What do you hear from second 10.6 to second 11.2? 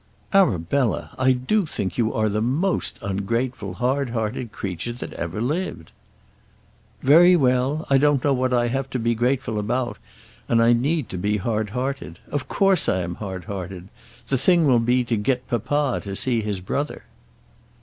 need to